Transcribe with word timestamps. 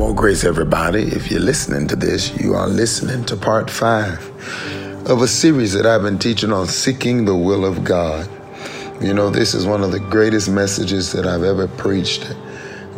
More 0.00 0.14
grace, 0.14 0.44
everybody. 0.44 1.02
If 1.02 1.30
you're 1.30 1.40
listening 1.40 1.86
to 1.88 1.94
this, 1.94 2.34
you 2.40 2.54
are 2.54 2.66
listening 2.66 3.22
to 3.26 3.36
part 3.36 3.68
five 3.68 4.26
of 5.06 5.20
a 5.20 5.28
series 5.28 5.74
that 5.74 5.84
I've 5.84 6.00
been 6.00 6.18
teaching 6.18 6.54
on 6.54 6.68
seeking 6.68 7.26
the 7.26 7.36
will 7.36 7.66
of 7.66 7.84
God. 7.84 8.26
You 9.02 9.12
know, 9.12 9.28
this 9.28 9.52
is 9.52 9.66
one 9.66 9.82
of 9.84 9.92
the 9.92 10.00
greatest 10.00 10.48
messages 10.48 11.12
that 11.12 11.26
I've 11.26 11.42
ever 11.42 11.68
preached. 11.68 12.34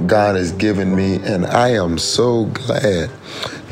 God 0.06 0.36
has 0.36 0.52
given 0.52 0.94
me, 0.94 1.16
and 1.16 1.44
I 1.44 1.70
am 1.70 1.98
so 1.98 2.44
glad 2.44 3.10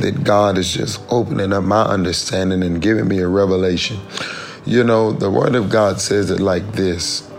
that 0.00 0.24
God 0.24 0.58
is 0.58 0.74
just 0.74 1.00
opening 1.08 1.52
up 1.52 1.62
my 1.62 1.82
understanding 1.82 2.64
and 2.64 2.82
giving 2.82 3.06
me 3.06 3.20
a 3.20 3.28
revelation. 3.28 4.00
You 4.66 4.82
know, 4.82 5.12
the 5.12 5.30
Word 5.30 5.54
of 5.54 5.70
God 5.70 6.00
says 6.00 6.32
it 6.32 6.40
like 6.40 6.72
this 6.72 7.29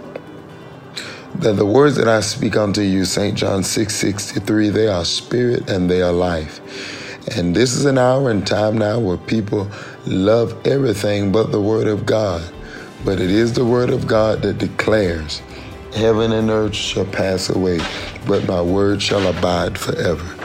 that 1.35 1.55
the 1.55 1.65
words 1.65 1.95
that 1.95 2.07
I 2.07 2.21
speak 2.21 2.55
unto 2.55 2.81
you, 2.81 3.05
St. 3.05 3.37
John 3.37 3.63
6 3.63 3.95
63, 3.95 4.69
they 4.69 4.87
are 4.87 5.05
spirit 5.05 5.69
and 5.69 5.89
they 5.89 6.01
are 6.01 6.11
life. 6.11 6.59
And 7.37 7.55
this 7.55 7.73
is 7.73 7.85
an 7.85 7.97
hour 7.97 8.29
and 8.29 8.45
time 8.45 8.77
now 8.77 8.99
where 8.99 9.17
people 9.17 9.69
love 10.05 10.55
everything 10.67 11.31
but 11.31 11.51
the 11.51 11.61
Word 11.61 11.87
of 11.87 12.05
God. 12.05 12.43
But 13.05 13.19
it 13.19 13.31
is 13.31 13.53
the 13.53 13.65
Word 13.65 13.89
of 13.89 14.07
God 14.07 14.41
that 14.43 14.57
declares, 14.57 15.41
Heaven 15.95 16.31
and 16.31 16.49
earth 16.49 16.75
shall 16.75 17.05
pass 17.05 17.49
away, 17.49 17.79
but 18.25 18.47
my 18.47 18.61
word 18.61 19.01
shall 19.01 19.27
abide 19.27 19.77
forever. 19.77 20.40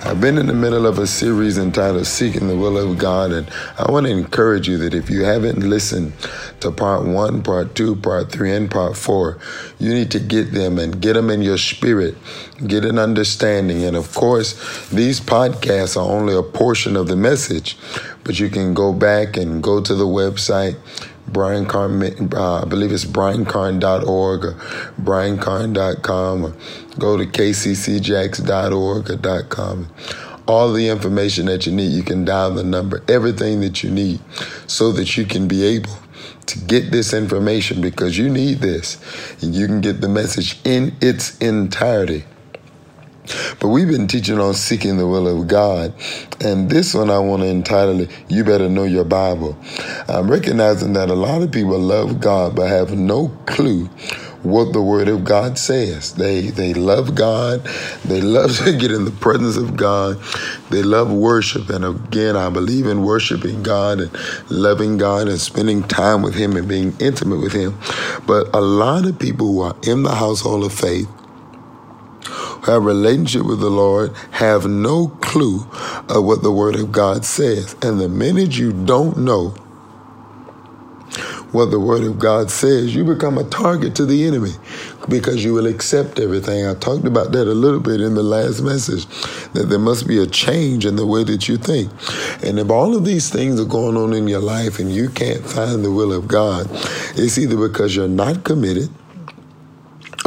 I've 0.00 0.20
been 0.20 0.38
in 0.38 0.46
the 0.46 0.54
middle 0.54 0.86
of 0.86 1.00
a 1.00 1.08
series 1.08 1.58
entitled 1.58 2.06
Seeking 2.06 2.46
the 2.46 2.56
Will 2.56 2.78
of 2.78 2.98
God, 2.98 3.32
and 3.32 3.50
I 3.78 3.90
want 3.90 4.06
to 4.06 4.12
encourage 4.12 4.68
you 4.68 4.78
that 4.78 4.94
if 4.94 5.10
you 5.10 5.24
haven't 5.24 5.58
listened 5.58 6.12
to 6.60 6.70
part 6.70 7.04
one, 7.04 7.42
part 7.42 7.74
two, 7.74 7.96
part 7.96 8.30
three, 8.30 8.54
and 8.54 8.70
part 8.70 8.96
four, 8.96 9.38
you 9.80 9.92
need 9.92 10.12
to 10.12 10.20
get 10.20 10.52
them 10.52 10.78
and 10.78 11.02
get 11.02 11.14
them 11.14 11.30
in 11.30 11.42
your 11.42 11.58
spirit, 11.58 12.16
get 12.64 12.84
an 12.84 12.96
understanding. 12.96 13.82
And 13.82 13.96
of 13.96 14.14
course, 14.14 14.88
these 14.88 15.20
podcasts 15.20 15.96
are 15.96 16.08
only 16.08 16.34
a 16.34 16.42
portion 16.42 16.94
of 16.94 17.08
the 17.08 17.16
message, 17.16 17.76
but 18.22 18.38
you 18.38 18.50
can 18.50 18.74
go 18.74 18.92
back 18.92 19.36
and 19.36 19.60
go 19.60 19.82
to 19.82 19.94
the 19.96 20.06
website 20.06 20.76
Brian 21.28 21.66
Carn, 21.66 22.02
uh, 22.34 22.62
I 22.62 22.64
believe 22.64 22.92
it's 22.92 23.04
briancarn.org 23.04 24.44
or 24.44 24.52
briancarn.com 25.00 26.44
or 26.44 26.54
go 26.98 27.16
to 27.16 27.24
kccjacks.org 27.26 29.10
or 29.10 29.42
.com. 29.44 29.88
All 30.46 30.72
the 30.72 30.88
information 30.88 31.46
that 31.46 31.66
you 31.66 31.72
need, 31.72 31.92
you 31.92 32.02
can 32.02 32.24
dial 32.24 32.52
the 32.52 32.64
number, 32.64 33.02
everything 33.06 33.60
that 33.60 33.82
you 33.82 33.90
need 33.90 34.20
so 34.66 34.92
that 34.92 35.16
you 35.16 35.26
can 35.26 35.46
be 35.46 35.64
able 35.64 35.96
to 36.46 36.58
get 36.60 36.90
this 36.90 37.12
information 37.12 37.82
because 37.82 38.16
you 38.16 38.30
need 38.30 38.58
this 38.60 38.96
and 39.42 39.54
you 39.54 39.66
can 39.66 39.82
get 39.82 40.00
the 40.00 40.08
message 40.08 40.58
in 40.64 40.96
its 41.02 41.36
entirety. 41.38 42.24
But 43.60 43.68
we've 43.68 43.88
been 43.88 44.06
teaching 44.08 44.38
on 44.38 44.54
seeking 44.54 44.96
the 44.96 45.06
will 45.06 45.28
of 45.28 45.48
God. 45.48 45.92
And 46.40 46.70
this 46.70 46.94
one 46.94 47.10
I 47.10 47.18
want 47.18 47.42
to 47.42 47.48
entitle 47.48 48.00
it, 48.00 48.10
You 48.28 48.44
Better 48.44 48.68
Know 48.68 48.84
Your 48.84 49.04
Bible. 49.04 49.56
I'm 50.08 50.30
recognizing 50.30 50.92
that 50.94 51.10
a 51.10 51.14
lot 51.14 51.42
of 51.42 51.52
people 51.52 51.78
love 51.78 52.20
God 52.20 52.56
but 52.56 52.68
have 52.68 52.92
no 52.92 53.28
clue 53.46 53.88
what 54.42 54.72
the 54.72 54.80
word 54.80 55.08
of 55.08 55.24
God 55.24 55.58
says. 55.58 56.14
They 56.14 56.50
they 56.50 56.74
love 56.74 57.14
God. 57.14 57.64
They 58.04 58.20
love 58.20 58.56
to 58.64 58.76
get 58.76 58.92
in 58.92 59.04
the 59.04 59.10
presence 59.10 59.56
of 59.56 59.76
God. 59.76 60.18
They 60.70 60.82
love 60.82 61.12
worship. 61.12 61.68
And 61.70 61.84
again, 61.84 62.36
I 62.36 62.48
believe 62.50 62.86
in 62.86 63.02
worshiping 63.02 63.62
God 63.62 64.00
and 64.00 64.50
loving 64.50 64.98
God 64.98 65.28
and 65.28 65.40
spending 65.40 65.82
time 65.82 66.22
with 66.22 66.34
Him 66.34 66.56
and 66.56 66.68
being 66.68 66.94
intimate 67.00 67.40
with 67.40 67.52
Him. 67.52 67.78
But 68.26 68.48
a 68.54 68.60
lot 68.60 69.06
of 69.06 69.18
people 69.18 69.46
who 69.46 69.60
are 69.60 69.76
in 69.82 70.02
the 70.02 70.14
household 70.14 70.64
of 70.64 70.72
faith 70.72 71.08
have 72.68 72.82
a 72.82 72.86
relationship 72.86 73.44
with 73.44 73.60
the 73.60 73.70
Lord 73.70 74.14
have 74.32 74.66
no 74.66 75.08
clue 75.20 75.66
of 76.08 76.24
what 76.24 76.42
the 76.42 76.52
Word 76.52 76.76
of 76.76 76.92
God 76.92 77.24
says. 77.24 77.74
And 77.82 78.00
the 78.00 78.08
minute 78.08 78.56
you 78.58 78.72
don't 78.72 79.18
know 79.18 79.54
what 81.50 81.70
the 81.70 81.80
Word 81.80 82.04
of 82.04 82.18
God 82.18 82.50
says, 82.50 82.94
you 82.94 83.04
become 83.04 83.38
a 83.38 83.44
target 83.44 83.96
to 83.96 84.04
the 84.04 84.26
enemy 84.26 84.52
because 85.08 85.42
you 85.42 85.54
will 85.54 85.66
accept 85.66 86.18
everything. 86.18 86.66
I 86.66 86.74
talked 86.74 87.06
about 87.06 87.32
that 87.32 87.48
a 87.48 87.54
little 87.54 87.80
bit 87.80 88.02
in 88.02 88.14
the 88.14 88.22
last 88.22 88.60
message, 88.60 89.06
that 89.54 89.68
there 89.70 89.78
must 89.78 90.06
be 90.06 90.18
a 90.18 90.26
change 90.26 90.84
in 90.84 90.96
the 90.96 91.06
way 91.06 91.24
that 91.24 91.48
you 91.48 91.56
think. 91.56 91.90
And 92.44 92.58
if 92.58 92.70
all 92.70 92.94
of 92.94 93.06
these 93.06 93.30
things 93.30 93.58
are 93.58 93.64
going 93.64 93.96
on 93.96 94.12
in 94.12 94.28
your 94.28 94.40
life 94.42 94.78
and 94.78 94.92
you 94.92 95.08
can't 95.08 95.44
find 95.44 95.82
the 95.82 95.90
will 95.90 96.12
of 96.12 96.28
God, 96.28 96.66
it's 97.16 97.38
either 97.38 97.56
because 97.56 97.96
you're 97.96 98.08
not 98.08 98.44
committed 98.44 98.90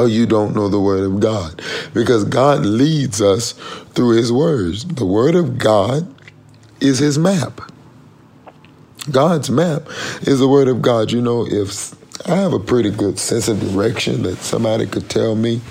or 0.02 0.08
you 0.08 0.26
don't 0.26 0.56
know 0.56 0.68
the 0.68 0.80
Word 0.80 1.04
of 1.04 1.20
God. 1.20 1.62
Because 1.94 2.24
God 2.26 2.66
leads 2.66 3.22
us 3.22 3.54
through 3.94 4.18
His 4.18 4.32
words. 4.32 4.86
The 4.86 5.06
Word 5.06 5.36
of 5.36 5.58
God 5.58 6.14
is 6.80 7.00
His 7.00 7.18
map. 7.18 7.62
God's 9.10 9.50
map 9.50 9.84
is 10.22 10.40
the 10.40 10.48
Word 10.48 10.68
of 10.68 10.82
God. 10.82 11.12
You 11.12 11.22
know, 11.22 11.46
if 11.48 11.96
I 12.28 12.36
have 12.36 12.54
a 12.54 12.60
pretty 12.60 12.92
good 12.92 13.20
sense 13.20 13.48
of 13.48 13.60
direction 13.60 14.24
that 14.24 14.38
somebody 14.38 14.86
could 14.86 15.10
tell 15.10 15.36
me, 15.36 15.62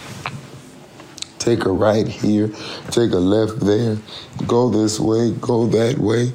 take 1.39 1.65
a 1.65 1.73
right 1.73 2.07
here, 2.07 2.49
take 2.91 3.13
a 3.13 3.19
left 3.19 3.61
there, 3.61 3.99
go 4.47 4.69
this 4.69 5.01
way, 5.01 5.33
go 5.41 5.67
that 5.67 5.99
way. 5.99 6.33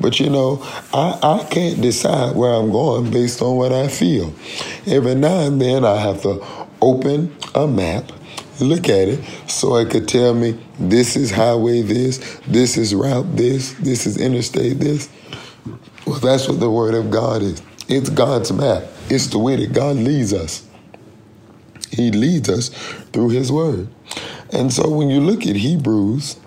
But 0.00 0.20
you 0.20 0.30
know, 0.30 0.60
I, 0.92 1.18
I 1.22 1.46
can't 1.50 1.80
decide 1.80 2.36
where 2.36 2.52
I'm 2.52 2.70
going 2.70 3.10
based 3.10 3.42
on 3.42 3.56
what 3.56 3.72
I 3.72 3.88
feel. 3.88 4.32
Every 4.86 5.14
now 5.14 5.40
and 5.40 5.60
then 5.60 5.84
I 5.84 5.96
have 5.96 6.22
to 6.22 6.63
open 6.84 7.34
a 7.54 7.66
map, 7.66 8.12
look 8.60 8.88
at 8.88 9.08
it, 9.08 9.24
so 9.48 9.76
it 9.76 9.90
could 9.90 10.06
tell 10.06 10.34
me 10.34 10.58
this 10.78 11.16
is 11.16 11.30
highway 11.30 11.82
this, 11.82 12.40
this 12.46 12.76
is 12.76 12.94
route 12.94 13.36
this, 13.36 13.72
this 13.74 14.06
is 14.06 14.18
interstate 14.18 14.78
this. 14.78 15.08
Well, 16.06 16.20
that's 16.20 16.48
what 16.48 16.60
the 16.60 16.70
Word 16.70 16.94
of 16.94 17.10
God 17.10 17.42
is. 17.42 17.62
It's 17.88 18.10
God's 18.10 18.52
map. 18.52 18.84
It's 19.08 19.28
the 19.28 19.38
way 19.38 19.56
that 19.56 19.72
God 19.72 19.96
leads 19.96 20.32
us. 20.32 20.66
He 21.90 22.10
leads 22.10 22.48
us 22.48 22.68
through 23.12 23.30
His 23.30 23.50
Word. 23.50 23.88
And 24.52 24.72
so 24.72 24.88
when 24.90 25.08
you 25.08 25.20
look 25.20 25.46
at 25.46 25.56
Hebrews, 25.56 26.38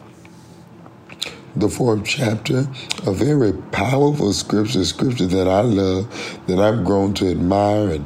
the 1.59 1.69
fourth 1.69 2.05
chapter, 2.05 2.67
a 3.05 3.13
very 3.13 3.53
powerful 3.71 4.31
scripture, 4.33 4.85
scripture 4.85 5.25
that 5.25 5.47
I 5.47 5.61
love, 5.61 6.07
that 6.47 6.59
I've 6.59 6.85
grown 6.85 7.13
to 7.15 7.29
admire 7.29 7.89
and 7.89 8.05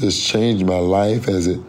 has 0.00 0.18
changed 0.18 0.64
my 0.64 0.78
life 0.78 1.28
as 1.28 1.46
it 1.46 1.60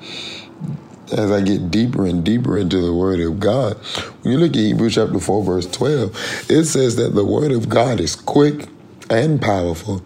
as 1.12 1.32
I 1.32 1.42
get 1.42 1.70
deeper 1.70 2.08
and 2.08 2.24
deeper 2.24 2.58
into 2.58 2.82
the 2.82 2.94
Word 2.94 3.20
of 3.20 3.40
God. 3.40 3.78
When 4.24 4.34
you 4.34 4.40
look 4.40 4.52
at 4.52 4.56
Hebrews 4.56 4.96
chapter 4.96 5.20
4, 5.20 5.44
verse 5.44 5.68
12, 5.68 6.50
it 6.50 6.66
says 6.66 6.96
that 6.96 7.14
the 7.14 7.24
Word 7.24 7.52
of 7.52 7.70
God 7.70 8.00
is 8.00 8.16
quick 8.16 8.70
and 9.10 9.40
powerful 9.40 10.02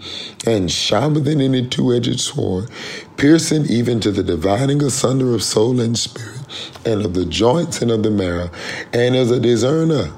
and 0.46 0.70
sharper 0.70 1.22
than 1.22 1.40
any 1.40 1.66
two 1.66 1.94
edged 1.94 2.20
sword, 2.20 2.70
piercing 3.16 3.66
even 3.68 4.02
to 4.02 4.12
the 4.12 4.24
dividing 4.24 4.84
asunder 4.84 5.34
of 5.34 5.42
soul 5.42 5.80
and 5.80 5.98
spirit, 5.98 6.42
and 6.86 7.06
of 7.06 7.14
the 7.14 7.26
joints 7.26 7.82
and 7.82 7.92
of 7.92 8.04
the 8.04 8.12
marrow, 8.12 8.50
and 8.92 9.16
as 9.16 9.32
a 9.32 9.40
discerner 9.40 10.12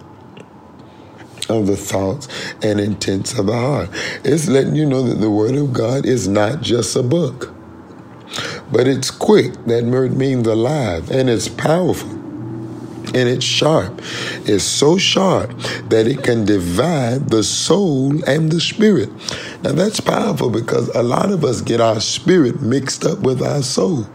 of 1.51 1.67
the 1.67 1.77
thoughts 1.77 2.27
and 2.61 2.79
intents 2.79 3.37
of 3.37 3.47
the 3.47 3.53
heart. 3.53 3.89
It's 4.23 4.47
letting 4.47 4.75
you 4.75 4.85
know 4.85 5.03
that 5.03 5.19
the 5.19 5.29
Word 5.29 5.55
of 5.55 5.73
God 5.73 6.05
is 6.05 6.27
not 6.27 6.61
just 6.61 6.95
a 6.95 7.03
book, 7.03 7.53
but 8.71 8.87
it's 8.87 9.11
quick. 9.11 9.53
That 9.65 9.83
word 9.83 10.15
means 10.15 10.47
alive, 10.47 11.11
and 11.11 11.29
it's 11.29 11.47
powerful. 11.47 12.09
And 13.13 13.27
it's 13.27 13.43
sharp. 13.43 14.01
It's 14.45 14.63
so 14.63 14.97
sharp 14.97 15.49
that 15.89 16.07
it 16.07 16.23
can 16.23 16.45
divide 16.45 17.29
the 17.29 17.43
soul 17.43 18.23
and 18.23 18.49
the 18.49 18.61
spirit. 18.61 19.09
Now 19.63 19.73
that's 19.73 19.99
powerful 19.99 20.49
because 20.49 20.87
a 20.95 21.03
lot 21.03 21.29
of 21.29 21.43
us 21.43 21.59
get 21.59 21.81
our 21.81 21.99
spirit 21.99 22.61
mixed 22.61 23.03
up 23.03 23.19
with 23.19 23.41
our 23.41 23.63
soul. 23.63 24.07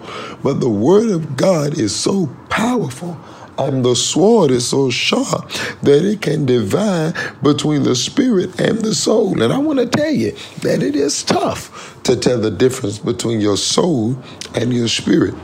But 0.43 0.61
the 0.61 0.71
Word 0.71 1.11
of 1.11 1.37
God 1.37 1.79
is 1.79 1.95
so 1.95 2.35
powerful 2.49 3.19
and 3.59 3.85
the 3.85 3.95
sword 3.95 4.51
is 4.51 4.69
so 4.69 4.91
sharp 4.91 5.49
that 5.83 6.05
it 6.05 6.23
can 6.23 6.47
divide 6.47 7.15
between 7.43 7.83
the 7.83 7.97
spirit 7.97 8.61
and 8.61 8.81
the 8.81 8.95
soul. 8.95 9.43
And 9.43 9.53
I 9.53 9.59
want 9.59 9.79
to 9.79 9.87
tell 9.87 10.11
you 10.11 10.33
that 10.61 10.83
it 10.83 10.97
is 10.97 11.23
tough 11.23 11.96
to 12.07 12.17
tell 12.17 12.41
the 12.41 12.51
difference 12.51 12.99
between 12.99 13.41
your 13.41 13.57
soul 13.57 14.17
and 14.55 14.73
your 14.73 14.87
spirit. 14.87 15.35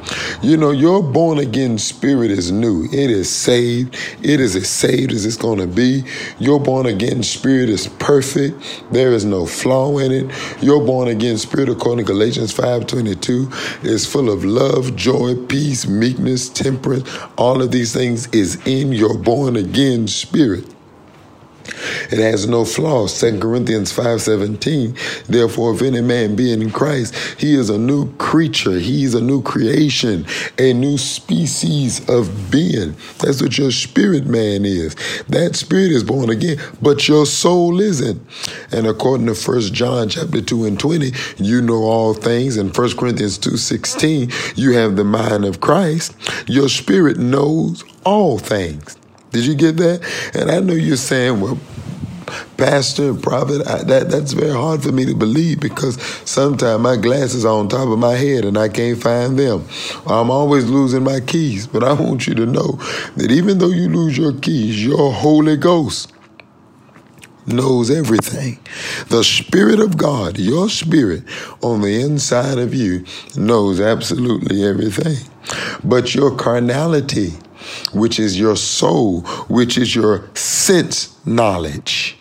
You 0.42 0.56
know, 0.56 0.70
your 0.70 1.02
born 1.02 1.38
again 1.38 1.76
spirit 1.76 2.30
is 2.30 2.52
new. 2.52 2.84
It 2.84 3.10
is 3.10 3.28
saved. 3.28 3.96
It 4.22 4.40
is 4.40 4.54
as 4.54 4.68
saved 4.68 5.12
as 5.12 5.26
it's 5.26 5.36
going 5.36 5.58
to 5.58 5.66
be. 5.66 6.04
Your 6.38 6.60
born 6.60 6.86
again 6.86 7.24
spirit 7.24 7.68
is 7.68 7.88
perfect. 7.98 8.84
There 8.92 9.12
is 9.12 9.24
no 9.24 9.44
flaw 9.44 9.98
in 9.98 10.12
it. 10.12 10.62
Your 10.62 10.84
born 10.84 11.08
again 11.08 11.36
spirit, 11.36 11.68
according 11.68 12.06
to 12.06 12.12
Galatians 12.12 12.54
5.22, 12.54 13.84
is 13.84 14.06
full 14.06 14.30
of 14.30 14.44
love, 14.44 14.94
joy, 14.94 15.34
peace, 15.46 15.86
meekness, 15.88 16.48
temperance. 16.48 17.08
All 17.36 17.60
of 17.60 17.72
these 17.72 17.92
things 17.92 18.28
is 18.28 18.64
in 18.66 18.92
your 18.92 19.18
born 19.18 19.56
again 19.56 20.06
spirit. 20.06 20.64
It 22.10 22.18
has 22.18 22.46
no 22.46 22.64
flaws. 22.64 23.18
2 23.18 23.40
Corinthians 23.40 23.92
5:17. 23.92 24.94
Therefore, 25.28 25.74
if 25.74 25.82
any 25.82 26.00
man 26.00 26.34
be 26.34 26.52
in 26.52 26.70
Christ, 26.70 27.14
he 27.38 27.54
is 27.54 27.70
a 27.70 27.78
new 27.78 28.12
creature. 28.16 28.78
He 28.78 29.04
is 29.04 29.14
a 29.14 29.20
new 29.20 29.42
creation, 29.42 30.26
a 30.58 30.72
new 30.72 30.98
species 30.98 32.00
of 32.08 32.50
being. 32.50 32.94
That's 33.18 33.40
what 33.40 33.58
your 33.58 33.70
spirit 33.70 34.26
man 34.26 34.64
is. 34.64 34.96
That 35.28 35.56
spirit 35.56 35.92
is 35.92 36.04
born 36.04 36.30
again, 36.30 36.58
but 36.80 37.08
your 37.08 37.26
soul 37.26 37.80
isn't. 37.80 38.20
And 38.72 38.86
according 38.86 39.26
to 39.26 39.34
1 39.34 39.72
John 39.72 40.08
chapter 40.08 40.40
2 40.40 40.64
and 40.64 40.78
20, 40.78 41.12
you 41.38 41.62
know 41.62 41.82
all 41.84 42.14
things. 42.14 42.56
In 42.56 42.70
1 42.70 42.96
Corinthians 42.96 43.38
2:16, 43.38 44.30
you 44.56 44.72
have 44.72 44.96
the 44.96 45.04
mind 45.04 45.44
of 45.44 45.60
Christ. 45.60 46.12
Your 46.46 46.68
spirit 46.68 47.18
knows 47.18 47.84
all 48.04 48.38
things. 48.38 48.96
Did 49.32 49.46
you 49.46 49.54
get 49.54 49.76
that? 49.78 50.02
And 50.34 50.50
I 50.50 50.60
know 50.60 50.74
you're 50.74 50.96
saying, 50.96 51.40
well, 51.40 51.58
pastor, 52.56 53.10
and 53.10 53.22
prophet, 53.22 53.66
I, 53.66 53.82
that 53.84 54.10
that's 54.10 54.32
very 54.32 54.52
hard 54.52 54.82
for 54.82 54.92
me 54.92 55.04
to 55.06 55.14
believe 55.14 55.60
because 55.60 56.00
sometimes 56.28 56.80
my 56.82 56.96
glasses 56.96 57.44
are 57.44 57.58
on 57.58 57.68
top 57.68 57.88
of 57.88 57.98
my 57.98 58.14
head 58.14 58.44
and 58.44 58.56
I 58.56 58.68
can't 58.68 59.02
find 59.02 59.38
them. 59.38 59.66
I'm 60.06 60.30
always 60.30 60.68
losing 60.68 61.04
my 61.04 61.20
keys, 61.20 61.66
but 61.66 61.82
I 61.82 61.92
want 61.92 62.26
you 62.26 62.34
to 62.36 62.46
know 62.46 62.72
that 63.16 63.30
even 63.30 63.58
though 63.58 63.68
you 63.70 63.88
lose 63.88 64.16
your 64.16 64.32
keys, 64.32 64.84
your 64.84 65.12
Holy 65.12 65.56
Ghost 65.56 66.12
knows 67.46 67.90
everything. 67.90 68.58
The 69.08 69.24
Spirit 69.24 69.80
of 69.80 69.96
God, 69.96 70.38
your 70.38 70.68
spirit 70.68 71.24
on 71.62 71.80
the 71.80 72.00
inside 72.00 72.58
of 72.58 72.74
you, 72.74 73.04
knows 73.36 73.80
absolutely 73.80 74.64
everything. 74.64 75.16
But 75.84 76.14
your 76.14 76.36
carnality, 76.36 77.32
which 77.92 78.18
is 78.18 78.38
your 78.38 78.56
soul, 78.56 79.22
which 79.48 79.78
is 79.78 79.94
your 79.94 80.28
sense 80.34 81.16
knowledge, 81.26 82.18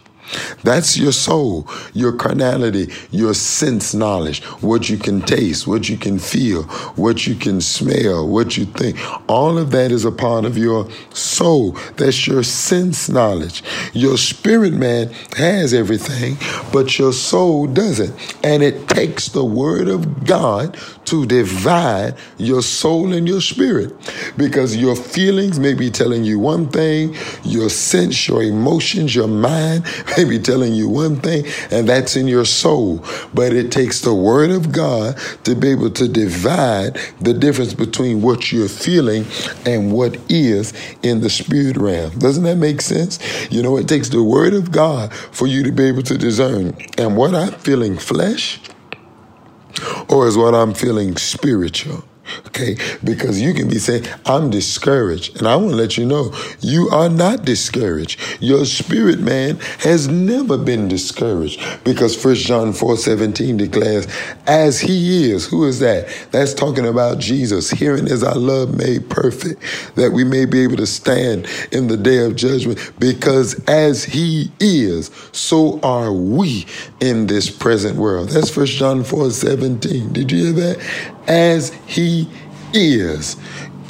that's 0.63 0.97
your 0.97 1.11
soul, 1.11 1.67
your 1.93 2.13
carnality, 2.13 2.91
your 3.09 3.33
sense 3.33 3.93
knowledge, 3.93 4.43
what 4.61 4.89
you 4.89 4.97
can 4.97 5.21
taste, 5.21 5.67
what 5.67 5.89
you 5.89 5.97
can 5.97 6.19
feel, 6.19 6.63
what 6.95 7.27
you 7.27 7.35
can 7.35 7.61
smell, 7.61 8.27
what 8.27 8.57
you 8.57 8.65
think. 8.65 8.97
All 9.27 9.57
of 9.57 9.71
that 9.71 9.91
is 9.91 10.05
a 10.05 10.11
part 10.11 10.45
of 10.45 10.57
your 10.57 10.89
soul. 11.13 11.71
That's 11.97 12.27
your 12.27 12.43
sense 12.43 13.09
knowledge. 13.09 13.63
Your 13.93 14.17
spirit 14.17 14.73
man 14.73 15.11
has 15.35 15.73
everything, 15.73 16.37
but 16.71 16.97
your 16.97 17.13
soul 17.13 17.67
doesn't. 17.67 18.13
And 18.43 18.63
it 18.63 18.87
takes 18.87 19.29
the 19.29 19.45
word 19.45 19.87
of 19.87 20.25
God 20.25 20.77
to 21.11 21.25
divide 21.25 22.15
your 22.37 22.61
soul 22.61 23.11
and 23.11 23.27
your 23.27 23.41
spirit 23.41 23.93
because 24.37 24.77
your 24.77 24.95
feelings 24.95 25.59
may 25.59 25.73
be 25.73 25.91
telling 25.91 26.23
you 26.23 26.39
one 26.39 26.69
thing, 26.69 27.13
your 27.43 27.69
sense, 27.69 28.29
your 28.29 28.41
emotions, 28.41 29.13
your 29.13 29.27
mind 29.27 29.83
may 30.17 30.23
be 30.23 30.39
telling 30.39 30.73
you 30.73 30.87
one 30.87 31.17
thing, 31.17 31.45
and 31.69 31.87
that's 31.89 32.15
in 32.15 32.29
your 32.29 32.45
soul. 32.45 33.03
But 33.33 33.51
it 33.51 33.73
takes 33.73 33.99
the 33.99 34.13
word 34.13 34.51
of 34.51 34.71
God 34.71 35.17
to 35.43 35.53
be 35.53 35.71
able 35.71 35.89
to 35.91 36.07
divide 36.07 36.97
the 37.19 37.33
difference 37.33 37.73
between 37.73 38.21
what 38.21 38.53
you're 38.53 38.69
feeling 38.69 39.25
and 39.65 39.91
what 39.91 40.17
is 40.31 40.73
in 41.03 41.19
the 41.19 41.29
spirit 41.29 41.75
realm. 41.75 42.17
Doesn't 42.19 42.43
that 42.43 42.55
make 42.55 42.79
sense? 42.79 43.19
You 43.51 43.61
know, 43.61 43.75
it 43.75 43.89
takes 43.89 44.07
the 44.07 44.23
word 44.23 44.53
of 44.53 44.71
God 44.71 45.13
for 45.13 45.45
you 45.45 45.61
to 45.63 45.73
be 45.73 45.83
able 45.83 46.03
to 46.03 46.17
discern. 46.17 46.73
And 46.97 47.17
what 47.17 47.35
I'm 47.35 47.51
feeling 47.51 47.97
flesh, 47.97 48.61
or 50.11 50.27
is 50.27 50.37
what 50.37 50.53
I'm 50.53 50.73
feeling 50.73 51.15
spiritual? 51.17 52.03
Okay, 52.47 52.75
because 53.03 53.41
you 53.41 53.53
can 53.53 53.69
be 53.69 53.79
saying, 53.79 54.05
I'm 54.25 54.49
discouraged. 54.49 55.37
And 55.37 55.47
I 55.47 55.55
want 55.55 55.71
to 55.71 55.75
let 55.75 55.97
you 55.97 56.05
know, 56.05 56.33
you 56.59 56.89
are 56.89 57.09
not 57.09 57.45
discouraged. 57.45 58.19
Your 58.41 58.65
spirit 58.65 59.19
man 59.19 59.57
has 59.79 60.07
never 60.07 60.57
been 60.57 60.87
discouraged 60.87 61.61
because 61.83 62.15
First 62.15 62.45
John 62.45 62.73
4 62.73 62.97
17 62.97 63.57
declares, 63.57 64.07
as 64.47 64.79
he 64.79 65.31
is. 65.31 65.47
Who 65.47 65.65
is 65.65 65.79
that? 65.79 66.07
That's 66.31 66.53
talking 66.53 66.85
about 66.85 67.19
Jesus. 67.19 67.71
Herein 67.71 68.07
is 68.07 68.23
our 68.23 68.35
love 68.35 68.77
made 68.77 69.09
perfect, 69.09 69.61
that 69.95 70.11
we 70.11 70.23
may 70.23 70.45
be 70.45 70.61
able 70.63 70.77
to 70.77 70.87
stand 70.87 71.47
in 71.71 71.87
the 71.87 71.97
day 71.97 72.25
of 72.25 72.35
judgment 72.35 72.79
because 72.99 73.61
as 73.65 74.03
he 74.03 74.51
is, 74.59 75.11
so 75.31 75.79
are 75.81 76.11
we 76.11 76.65
in 76.99 77.27
this 77.27 77.49
present 77.49 77.97
world. 77.97 78.29
That's 78.29 78.49
First 78.49 78.73
John 78.73 79.03
4 79.03 79.31
17. 79.31 80.13
Did 80.13 80.31
you 80.31 80.45
hear 80.45 80.53
that? 80.53 81.11
As 81.27 81.69
is. 82.73 83.35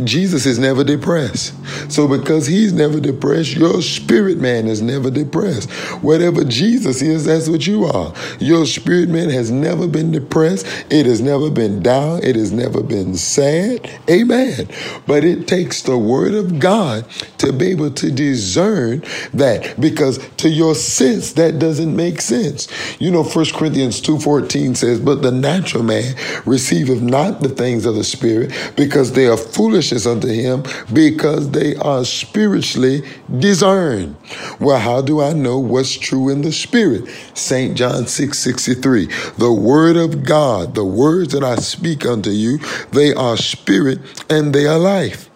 Jesus 0.03 0.45
is 0.45 0.57
never 0.57 0.83
depressed. 0.83 1.53
So 1.91 2.07
because 2.07 2.47
he's 2.47 2.73
never 2.73 2.99
depressed, 2.99 3.55
your 3.55 3.81
spirit 3.81 4.37
man 4.37 4.67
is 4.67 4.81
never 4.81 5.11
depressed. 5.11 5.69
Whatever 6.01 6.43
Jesus 6.43 7.01
is, 7.01 7.25
that's 7.25 7.47
what 7.47 7.67
you 7.67 7.85
are. 7.85 8.13
Your 8.39 8.65
spirit 8.65 9.09
man 9.09 9.29
has 9.29 9.51
never 9.51 9.87
been 9.87 10.11
depressed. 10.11 10.65
It 10.89 11.05
has 11.05 11.21
never 11.21 11.49
been 11.49 11.81
down. 11.81 12.23
It 12.23 12.35
has 12.35 12.51
never 12.51 12.81
been 12.81 13.15
sad. 13.15 13.89
Amen. 14.09 14.67
But 15.05 15.23
it 15.23 15.47
takes 15.47 15.81
the 15.81 15.97
word 15.97 16.33
of 16.33 16.59
God 16.59 17.07
to 17.39 17.53
be 17.53 17.67
able 17.67 17.91
to 17.91 18.11
discern 18.11 19.03
that 19.33 19.79
because 19.79 20.19
to 20.37 20.49
your 20.49 20.75
sense, 20.75 21.33
that 21.33 21.59
doesn't 21.59 21.95
make 21.95 22.21
sense. 22.21 22.67
You 22.99 23.11
know, 23.11 23.23
1 23.23 23.45
Corinthians 23.53 24.01
2.14 24.01 24.77
says, 24.77 24.99
But 24.99 25.21
the 25.21 25.31
natural 25.31 25.83
man 25.83 26.15
receiveth 26.45 27.01
not 27.01 27.41
the 27.41 27.49
things 27.49 27.85
of 27.85 27.95
the 27.95 28.03
spirit 28.03 28.73
because 28.75 29.13
they 29.13 29.27
are 29.27 29.37
foolish 29.37 29.80
foolishness 29.81 30.05
unto 30.05 30.27
him 30.27 30.63
because 30.93 31.49
they 31.51 31.75
are 31.77 32.05
spiritually 32.05 33.01
discerned. 33.39 34.15
Well, 34.59 34.77
how 34.77 35.01
do 35.01 35.21
I 35.21 35.33
know 35.33 35.57
what's 35.57 35.97
true 35.97 36.29
in 36.29 36.43
the 36.43 36.51
spirit? 36.51 37.09
St. 37.33 37.75
John 37.75 38.05
6 38.05 38.37
63. 38.37 39.07
The 39.39 39.51
word 39.51 39.97
of 39.97 40.23
God, 40.23 40.75
the 40.75 40.85
words 40.85 41.33
that 41.33 41.43
I 41.43 41.55
speak 41.55 42.05
unto 42.05 42.29
you, 42.29 42.59
they 42.91 43.11
are 43.13 43.37
spirit 43.37 43.99
and 44.29 44.53
they 44.53 44.67
are 44.67 44.77
life. 44.77 45.30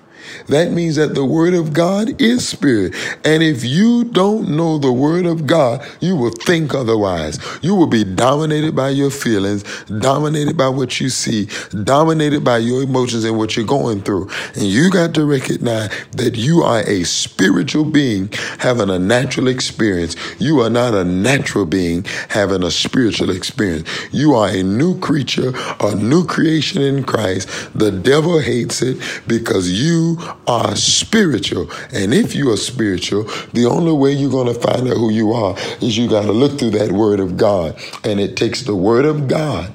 That 0.47 0.71
means 0.71 0.95
that 0.95 1.15
the 1.15 1.25
word 1.25 1.53
of 1.53 1.73
God 1.73 2.21
is 2.21 2.47
spirit. 2.47 2.93
And 3.23 3.41
if 3.41 3.63
you 3.63 4.03
don't 4.03 4.49
know 4.49 4.77
the 4.77 4.91
word 4.91 5.25
of 5.25 5.47
God, 5.47 5.85
you 5.99 6.15
will 6.15 6.31
think 6.31 6.73
otherwise. 6.73 7.39
You 7.61 7.75
will 7.75 7.87
be 7.87 8.03
dominated 8.03 8.75
by 8.75 8.89
your 8.89 9.09
feelings, 9.09 9.63
dominated 9.85 10.57
by 10.57 10.69
what 10.69 10.99
you 11.01 11.09
see, 11.09 11.47
dominated 11.83 12.43
by 12.43 12.59
your 12.59 12.83
emotions 12.83 13.23
and 13.23 13.37
what 13.37 13.55
you're 13.55 13.65
going 13.65 14.01
through. 14.01 14.29
And 14.53 14.63
you 14.63 14.89
got 14.89 15.13
to 15.15 15.25
recognize 15.25 15.89
that 16.11 16.35
you 16.35 16.61
are 16.61 16.81
a 16.81 17.03
spiritual 17.03 17.85
being 17.85 18.29
having 18.59 18.89
a 18.89 18.99
natural 18.99 19.47
experience. 19.47 20.15
You 20.39 20.59
are 20.61 20.69
not 20.69 20.93
a 20.93 21.03
natural 21.03 21.65
being 21.65 22.03
having 22.29 22.63
a 22.63 22.71
spiritual 22.71 23.29
experience. 23.31 23.89
You 24.11 24.35
are 24.35 24.49
a 24.49 24.63
new 24.63 24.99
creature, 24.99 25.53
a 25.79 25.95
new 25.95 26.25
creation 26.25 26.81
in 26.81 27.03
Christ. 27.03 27.49
The 27.73 27.91
devil 27.91 28.39
hates 28.39 28.81
it 28.81 28.97
because 29.27 29.71
you 29.71 30.17
are 30.47 30.75
spiritual. 30.75 31.71
And 31.93 32.13
if 32.13 32.35
you 32.35 32.51
are 32.51 32.57
spiritual, 32.57 33.23
the 33.53 33.65
only 33.65 33.93
way 33.93 34.11
you're 34.11 34.31
going 34.31 34.53
to 34.53 34.59
find 34.59 34.87
out 34.87 34.97
who 34.97 35.11
you 35.11 35.33
are 35.33 35.55
is 35.81 35.97
you 35.97 36.09
got 36.09 36.23
to 36.23 36.31
look 36.31 36.59
through 36.59 36.71
that 36.71 36.91
word 36.91 37.19
of 37.19 37.37
God. 37.37 37.79
And 38.03 38.19
it 38.19 38.37
takes 38.37 38.61
the 38.63 38.75
word 38.75 39.05
of 39.05 39.27
God 39.27 39.73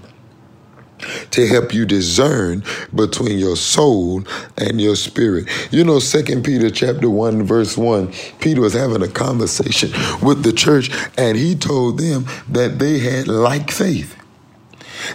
to 1.30 1.46
help 1.46 1.72
you 1.72 1.86
discern 1.86 2.62
between 2.94 3.38
your 3.38 3.56
soul 3.56 4.22
and 4.58 4.80
your 4.80 4.96
spirit. 4.96 5.48
You 5.72 5.84
know, 5.84 5.98
Second 5.98 6.44
Peter 6.44 6.70
chapter 6.70 7.08
1, 7.08 7.42
verse 7.44 7.76
1, 7.76 8.12
Peter 8.40 8.60
was 8.60 8.74
having 8.74 9.02
a 9.02 9.08
conversation 9.08 9.90
with 10.22 10.42
the 10.42 10.52
church, 10.52 10.90
and 11.16 11.36
he 11.36 11.54
told 11.54 11.98
them 11.98 12.26
that 12.48 12.78
they 12.78 12.98
had 12.98 13.28
like 13.28 13.70
faith. 13.70 14.19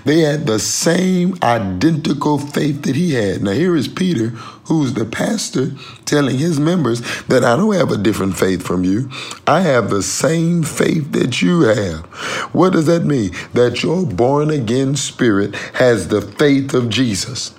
They 0.03 0.21
had 0.21 0.45
the 0.45 0.59
same 0.59 1.37
identical 1.41 2.37
faith 2.37 2.83
that 2.83 2.95
he 2.95 3.13
had. 3.13 3.43
Now, 3.43 3.51
here 3.51 3.75
is 3.75 3.87
Peter, 3.87 4.29
who's 4.65 4.93
the 4.93 5.05
pastor, 5.05 5.71
telling 6.05 6.37
his 6.37 6.59
members 6.59 7.01
that 7.25 7.43
I 7.43 7.55
don't 7.55 7.73
have 7.75 7.91
a 7.91 7.97
different 7.97 8.37
faith 8.37 8.63
from 8.63 8.83
you. 8.83 9.09
I 9.47 9.61
have 9.61 9.89
the 9.89 10.03
same 10.03 10.63
faith 10.63 11.11
that 11.11 11.41
you 11.41 11.61
have. 11.61 12.05
What 12.53 12.73
does 12.73 12.85
that 12.87 13.05
mean? 13.05 13.31
That 13.53 13.83
your 13.83 14.05
born 14.05 14.49
again 14.49 14.95
spirit 14.95 15.55
has 15.75 16.07
the 16.07 16.21
faith 16.21 16.73
of 16.73 16.89
Jesus. 16.89 17.49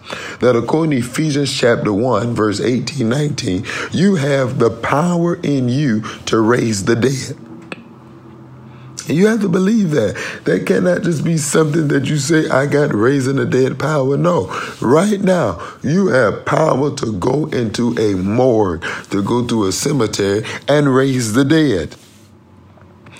That 0.40 0.56
according 0.56 0.90
to 0.90 1.06
Ephesians 1.06 1.52
chapter 1.52 1.92
1, 1.92 2.34
verse 2.34 2.60
18, 2.60 3.08
19, 3.08 3.64
you 3.92 4.16
have 4.16 4.58
the 4.58 4.70
power 4.70 5.36
in 5.36 5.68
you 5.68 6.02
to 6.26 6.40
raise 6.40 6.84
the 6.84 6.96
dead. 6.96 7.36
You 9.08 9.26
have 9.28 9.40
to 9.42 9.48
believe 9.48 9.90
that. 9.92 10.16
That 10.44 10.66
cannot 10.66 11.02
just 11.02 11.24
be 11.24 11.36
something 11.36 11.88
that 11.88 12.06
you 12.06 12.16
say, 12.16 12.48
I 12.48 12.66
got 12.66 12.94
raising 12.94 13.36
the 13.36 13.46
dead 13.46 13.78
power. 13.78 14.16
No. 14.16 14.46
Right 14.80 15.20
now, 15.20 15.60
you 15.82 16.08
have 16.08 16.44
power 16.44 16.94
to 16.96 17.12
go 17.12 17.46
into 17.46 17.96
a 17.98 18.14
morgue, 18.14 18.84
to 19.10 19.22
go 19.22 19.46
to 19.46 19.66
a 19.66 19.72
cemetery 19.72 20.44
and 20.68 20.94
raise 20.94 21.34
the 21.34 21.44
dead. 21.44 21.96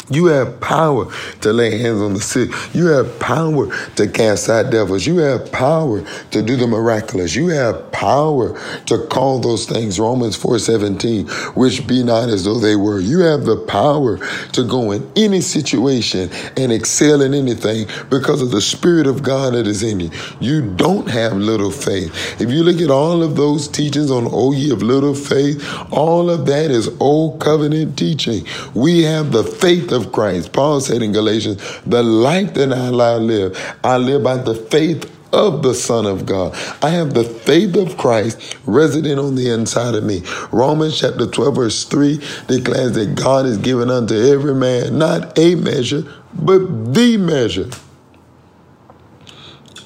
You 0.08 0.26
have 0.26 0.60
power 0.60 1.06
to 1.40 1.52
lay 1.52 1.78
hands 1.78 2.00
on 2.00 2.14
the 2.14 2.20
sick. 2.20 2.50
You 2.72 2.86
have 2.86 3.18
power 3.18 3.75
to 3.96 4.06
cast 4.06 4.48
out 4.48 4.70
devils. 4.70 5.04
You 5.04 5.18
have 5.18 5.50
power 5.50 6.04
to 6.30 6.42
do 6.42 6.56
the 6.56 6.68
miraculous. 6.68 7.34
You 7.34 7.48
have 7.48 7.90
power 7.90 8.56
to 8.86 9.06
call 9.06 9.40
those 9.40 9.66
things 9.66 9.98
Romans 9.98 10.36
4:17, 10.36 11.28
which 11.56 11.86
be 11.88 12.04
not 12.04 12.28
as 12.28 12.44
though 12.44 12.60
they 12.60 12.76
were. 12.76 13.00
You 13.00 13.20
have 13.20 13.44
the 13.44 13.56
power 13.56 14.20
to 14.52 14.62
go 14.62 14.92
in 14.92 15.10
any 15.16 15.40
situation 15.40 16.30
and 16.56 16.70
excel 16.70 17.20
in 17.20 17.34
anything 17.34 17.88
because 18.08 18.42
of 18.42 18.52
the 18.52 18.60
Spirit 18.60 19.08
of 19.08 19.25
God 19.25 19.54
that 19.54 19.66
is 19.66 19.82
in 19.82 19.98
you. 19.98 20.10
You 20.38 20.62
don't 20.62 21.08
have 21.08 21.36
little 21.36 21.72
faith. 21.72 22.40
If 22.40 22.50
you 22.50 22.62
look 22.62 22.80
at 22.80 22.90
all 22.90 23.25
of 23.25 23.34
those 23.34 23.66
teachings 23.66 24.10
on 24.10 24.28
O 24.30 24.52
ye 24.52 24.70
of 24.70 24.82
little 24.82 25.14
faith, 25.14 25.64
all 25.90 26.30
of 26.30 26.46
that 26.46 26.70
is 26.70 26.88
old 27.00 27.40
covenant 27.40 27.96
teaching. 27.96 28.46
We 28.75 29.02
have 29.02 29.32
the 29.32 29.42
faith 29.42 29.90
of 29.96 30.12
Christ. 30.12 30.52
Paul 30.52 30.80
said 30.80 31.02
in 31.02 31.12
Galatians, 31.12 31.60
the 31.84 32.02
life 32.04 32.54
that 32.54 32.72
I 32.72 32.90
live, 32.90 33.76
I 33.82 33.96
live 33.96 34.22
by 34.22 34.36
the 34.36 34.54
faith 34.54 35.10
of 35.32 35.62
the 35.62 35.74
Son 35.74 36.06
of 36.06 36.24
God. 36.24 36.54
I 36.82 36.90
have 36.90 37.14
the 37.14 37.24
faith 37.24 37.76
of 37.76 37.96
Christ 37.96 38.56
resident 38.64 39.18
on 39.18 39.34
the 39.34 39.50
inside 39.50 39.94
of 39.94 40.04
me. 40.04 40.22
Romans 40.52 40.98
chapter 41.00 41.26
12, 41.26 41.54
verse 41.54 41.84
3 41.84 42.20
declares 42.46 42.92
that 42.92 43.14
God 43.16 43.46
is 43.46 43.58
given 43.58 43.90
unto 43.90 44.14
every 44.14 44.54
man 44.54 44.98
not 44.98 45.38
a 45.38 45.54
measure, 45.56 46.02
but 46.34 46.94
the 46.94 47.16
measure. 47.16 47.70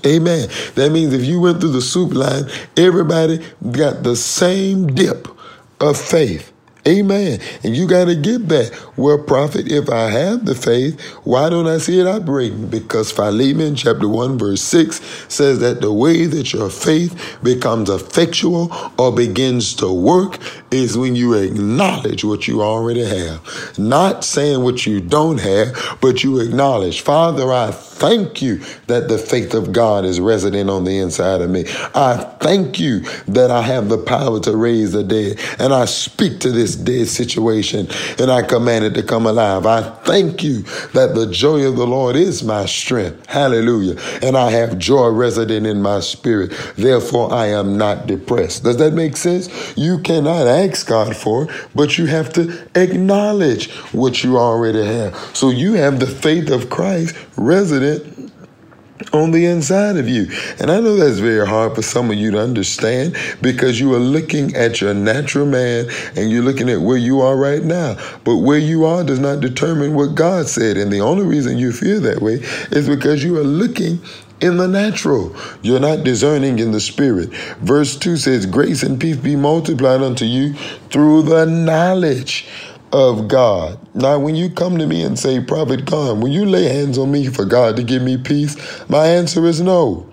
Amen. 0.06 0.48
That 0.76 0.92
means 0.92 1.12
if 1.12 1.24
you 1.24 1.40
went 1.40 1.60
through 1.60 1.72
the 1.72 1.82
soup 1.82 2.14
line, 2.14 2.44
everybody 2.76 3.44
got 3.70 4.02
the 4.02 4.16
same 4.16 4.86
dip 4.88 5.28
of 5.80 5.98
faith. 6.00 6.49
Amen. 6.88 7.40
And 7.62 7.76
you 7.76 7.86
got 7.86 8.06
to 8.06 8.14
get 8.14 8.48
that. 8.48 8.78
Well, 8.96 9.18
prophet, 9.18 9.70
if 9.70 9.90
I 9.90 10.10
have 10.10 10.46
the 10.46 10.54
faith, 10.54 11.00
why 11.24 11.50
don't 11.50 11.66
I 11.66 11.78
see 11.78 12.00
it 12.00 12.06
operating? 12.06 12.68
Because 12.68 13.12
Philemon 13.12 13.74
chapter 13.74 14.08
1, 14.08 14.38
verse 14.38 14.62
6 14.62 15.00
says 15.28 15.58
that 15.60 15.80
the 15.80 15.92
way 15.92 16.26
that 16.26 16.52
your 16.52 16.70
faith 16.70 17.38
becomes 17.42 17.90
effectual 17.90 18.70
or 18.98 19.14
begins 19.14 19.74
to 19.76 19.92
work 19.92 20.38
is 20.70 20.96
when 20.96 21.16
you 21.16 21.34
acknowledge 21.34 22.24
what 22.24 22.48
you 22.48 22.62
already 22.62 23.04
have. 23.04 23.78
Not 23.78 24.24
saying 24.24 24.62
what 24.62 24.86
you 24.86 25.00
don't 25.00 25.40
have, 25.40 25.98
but 26.00 26.24
you 26.24 26.40
acknowledge, 26.40 27.02
Father, 27.02 27.52
I 27.52 27.72
thank 28.00 28.40
you 28.40 28.56
that 28.86 29.08
the 29.08 29.18
faith 29.18 29.54
of 29.54 29.72
God 29.72 30.04
is 30.04 30.18
resident 30.18 30.70
on 30.70 30.84
the 30.84 30.98
inside 30.98 31.42
of 31.42 31.50
me. 31.50 31.66
I 31.94 32.16
thank 32.40 32.80
you 32.80 33.00
that 33.28 33.50
I 33.50 33.62
have 33.62 33.88
the 33.88 33.98
power 33.98 34.40
to 34.40 34.56
raise 34.56 34.92
the 34.92 35.04
dead. 35.04 35.38
And 35.58 35.72
I 35.72 35.84
speak 35.84 36.40
to 36.40 36.50
this 36.50 36.74
dead 36.74 37.08
situation 37.08 37.86
and 38.18 38.30
I 38.30 38.42
command 38.42 38.86
it 38.86 38.94
to 38.94 39.02
come 39.02 39.26
alive. 39.26 39.66
I 39.66 39.82
thank 39.82 40.42
you 40.42 40.62
that 40.94 41.14
the 41.14 41.30
joy 41.30 41.66
of 41.66 41.76
the 41.76 41.86
Lord 41.86 42.16
is 42.16 42.42
my 42.42 42.64
strength. 42.64 43.26
Hallelujah. 43.26 44.00
And 44.22 44.36
I 44.36 44.50
have 44.50 44.78
joy 44.78 45.08
resident 45.08 45.66
in 45.66 45.82
my 45.82 46.00
spirit. 46.00 46.52
Therefore, 46.76 47.32
I 47.32 47.48
am 47.48 47.76
not 47.76 48.06
depressed. 48.06 48.64
Does 48.64 48.78
that 48.78 48.94
make 48.94 49.16
sense? 49.16 49.48
You 49.76 49.98
cannot 49.98 50.46
ask 50.46 50.86
God 50.86 51.14
for, 51.14 51.44
it, 51.44 51.68
but 51.74 51.98
you 51.98 52.06
have 52.06 52.32
to 52.32 52.66
acknowledge 52.74 53.70
what 53.92 54.24
you 54.24 54.38
already 54.38 54.84
have. 54.84 55.14
So 55.36 55.50
you 55.50 55.74
have 55.74 56.00
the 56.00 56.06
faith 56.06 56.50
of 56.50 56.70
Christ 56.70 57.14
resident 57.40 58.32
on 59.12 59.30
the 59.30 59.46
inside 59.46 59.96
of 59.96 60.08
you. 60.08 60.28
And 60.58 60.70
I 60.70 60.80
know 60.80 60.96
that's 60.96 61.18
very 61.18 61.46
hard 61.46 61.74
for 61.74 61.82
some 61.82 62.10
of 62.10 62.16
you 62.16 62.30
to 62.32 62.40
understand 62.40 63.16
because 63.40 63.80
you 63.80 63.94
are 63.94 63.98
looking 63.98 64.54
at 64.54 64.80
your 64.80 64.94
natural 64.94 65.46
man 65.46 65.88
and 66.16 66.30
you're 66.30 66.42
looking 66.42 66.68
at 66.68 66.80
where 66.80 66.98
you 66.98 67.20
are 67.20 67.36
right 67.36 67.62
now. 67.62 67.96
But 68.24 68.36
where 68.36 68.58
you 68.58 68.84
are 68.84 69.02
does 69.02 69.18
not 69.18 69.40
determine 69.40 69.94
what 69.94 70.14
God 70.14 70.46
said. 70.48 70.76
And 70.76 70.92
the 70.92 71.00
only 71.00 71.24
reason 71.24 71.58
you 71.58 71.72
feel 71.72 72.00
that 72.02 72.20
way 72.20 72.34
is 72.70 72.88
because 72.88 73.24
you 73.24 73.38
are 73.38 73.44
looking 73.44 74.00
in 74.40 74.56
the 74.56 74.68
natural. 74.68 75.34
You're 75.62 75.80
not 75.80 76.04
discerning 76.04 76.58
in 76.58 76.72
the 76.72 76.80
spirit. 76.80 77.30
Verse 77.58 77.96
2 77.96 78.16
says, 78.16 78.46
Grace 78.46 78.82
and 78.82 79.00
peace 79.00 79.16
be 79.16 79.36
multiplied 79.36 80.02
unto 80.02 80.24
you 80.24 80.54
through 80.90 81.22
the 81.22 81.46
knowledge 81.46 82.48
of 82.92 83.28
God. 83.28 83.78
Now, 83.94 84.18
when 84.20 84.36
you 84.36 84.50
come 84.50 84.78
to 84.78 84.86
me 84.88 85.02
and 85.04 85.18
say, 85.18 85.40
Prophet 85.40 85.86
God, 85.86 86.20
will 86.22 86.30
you 86.30 86.46
lay 86.46 86.66
hands 86.66 86.98
on 86.98 87.12
me 87.12 87.28
for 87.28 87.46
God 87.46 87.76
to 87.76 87.84
give 87.84 88.02
me 88.02 88.18
peace? 88.18 88.56
My 88.90 89.06
answer 89.08 89.46
is 89.46 89.60
no 89.62 90.09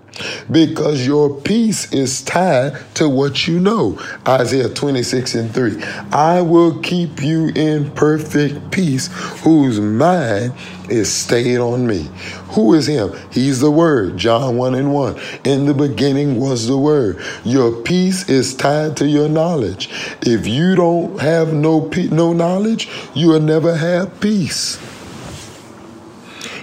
because 0.50 1.06
your 1.06 1.34
peace 1.40 1.92
is 1.92 2.22
tied 2.22 2.76
to 2.94 3.08
what 3.08 3.46
you 3.46 3.60
know. 3.60 3.98
Isaiah 4.26 4.68
26 4.68 5.34
and 5.34 5.54
3. 5.54 5.82
I 6.12 6.40
will 6.40 6.80
keep 6.80 7.22
you 7.22 7.48
in 7.48 7.90
perfect 7.92 8.70
peace, 8.70 9.08
whose 9.42 9.80
mind 9.80 10.52
is 10.88 11.12
stayed 11.12 11.58
on 11.58 11.86
me. 11.86 12.08
Who 12.50 12.74
is 12.74 12.86
him? 12.86 13.12
He's 13.30 13.60
the 13.60 13.70
Word. 13.70 14.16
John 14.16 14.56
1 14.56 14.74
and 14.74 14.92
1. 14.92 15.20
In 15.44 15.66
the 15.66 15.74
beginning 15.74 16.40
was 16.40 16.66
the 16.66 16.78
Word. 16.78 17.22
Your 17.44 17.82
peace 17.82 18.28
is 18.28 18.54
tied 18.54 18.96
to 18.98 19.06
your 19.06 19.28
knowledge. 19.28 19.90
If 20.22 20.46
you 20.46 20.74
don't 20.74 21.20
have 21.20 21.52
no, 21.52 21.90
no 22.10 22.32
knowledge, 22.32 22.88
you 23.14 23.28
will 23.28 23.40
never 23.40 23.76
have 23.76 24.20
peace. 24.20 24.78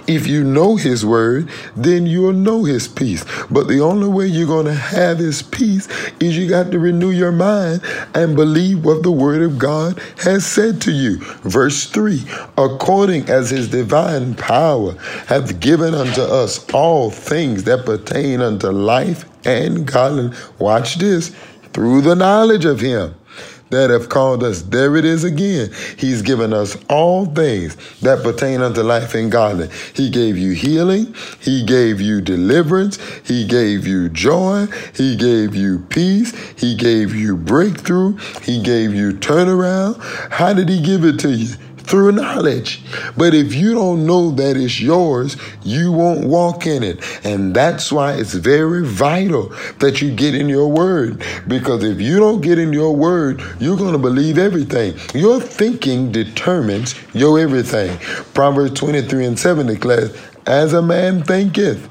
If 0.06 0.26
you 0.26 0.44
know 0.44 0.76
His 0.76 1.04
Word, 1.04 1.50
then 1.74 2.06
you'll 2.06 2.32
know 2.32 2.64
His 2.64 2.86
peace. 2.88 3.24
But 3.50 3.68
the 3.68 3.80
only 3.80 4.08
way 4.08 4.26
you're 4.26 4.46
going 4.46 4.66
to 4.66 4.74
have 4.74 5.18
His 5.18 5.42
peace 5.42 5.88
is 6.20 6.36
you 6.36 6.48
got 6.48 6.70
to 6.72 6.78
renew 6.78 7.10
your 7.10 7.32
mind 7.32 7.82
and 8.14 8.36
believe 8.36 8.84
what 8.84 9.02
the 9.02 9.10
Word 9.10 9.42
of 9.42 9.58
God 9.58 10.00
has 10.18 10.46
said 10.46 10.80
to 10.82 10.92
you. 10.92 11.18
Verse 11.42 11.86
3 11.90 12.24
According 12.56 13.28
as 13.28 13.50
His 13.50 13.68
divine 13.68 14.34
power 14.34 14.92
hath 15.26 15.58
given 15.60 15.94
unto 15.94 16.22
us 16.22 16.68
all 16.72 17.10
things 17.10 17.64
that 17.64 17.84
pertain 17.84 18.40
unto 18.40 18.68
life 18.68 19.24
and 19.44 19.86
godliness. 19.86 20.50
Watch 20.58 20.96
this 20.96 21.34
through 21.72 22.02
the 22.02 22.14
knowledge 22.14 22.64
of 22.64 22.80
Him 22.80 23.14
that 23.70 23.90
have 23.90 24.08
called 24.08 24.42
us. 24.42 24.62
There 24.62 24.96
it 24.96 25.04
is 25.04 25.24
again. 25.24 25.70
He's 25.96 26.22
given 26.22 26.52
us 26.52 26.76
all 26.88 27.26
things 27.26 27.76
that 28.00 28.22
pertain 28.22 28.62
unto 28.62 28.82
life 28.82 29.14
and 29.14 29.30
godliness. 29.30 29.74
He 29.94 30.10
gave 30.10 30.36
you 30.36 30.52
healing. 30.52 31.14
He 31.40 31.64
gave 31.64 32.00
you 32.00 32.20
deliverance. 32.20 32.98
He 33.24 33.46
gave 33.46 33.86
you 33.86 34.08
joy. 34.08 34.66
He 34.94 35.16
gave 35.16 35.54
you 35.54 35.80
peace. 35.88 36.32
He 36.58 36.76
gave 36.76 37.14
you 37.14 37.36
breakthrough. 37.36 38.16
He 38.42 38.62
gave 38.62 38.94
you 38.94 39.12
turnaround. 39.12 40.00
How 40.30 40.52
did 40.52 40.68
he 40.68 40.80
give 40.80 41.04
it 41.04 41.18
to 41.20 41.30
you? 41.30 41.54
Through 41.86 42.12
knowledge. 42.12 42.82
But 43.16 43.34
if 43.34 43.54
you 43.54 43.74
don't 43.74 44.06
know 44.06 44.30
that 44.32 44.56
it's 44.56 44.80
yours, 44.80 45.36
you 45.62 45.92
won't 45.92 46.26
walk 46.26 46.66
in 46.66 46.82
it. 46.82 47.02
And 47.24 47.54
that's 47.54 47.92
why 47.92 48.14
it's 48.14 48.34
very 48.34 48.84
vital 48.84 49.54
that 49.78 50.02
you 50.02 50.14
get 50.14 50.34
in 50.34 50.48
your 50.48 50.68
word. 50.68 51.22
Because 51.46 51.84
if 51.84 52.00
you 52.00 52.18
don't 52.18 52.40
get 52.40 52.58
in 52.58 52.72
your 52.72 52.94
word, 52.94 53.42
you're 53.60 53.76
going 53.76 53.92
to 53.92 53.98
believe 53.98 54.38
everything. 54.38 54.96
Your 55.14 55.40
thinking 55.40 56.12
determines 56.12 56.94
your 57.14 57.38
everything. 57.38 57.98
Proverbs 58.34 58.78
23 58.78 59.24
and 59.24 59.38
7 59.38 59.66
declares, 59.66 60.16
As 60.46 60.72
a 60.72 60.82
man 60.82 61.22
thinketh, 61.22 61.88